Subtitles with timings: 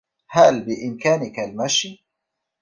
[0.27, 2.03] هل بإمكانك المشي؟